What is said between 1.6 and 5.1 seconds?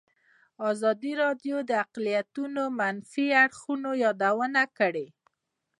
د اقلیتونه د منفي اړخونو یادونه کړې.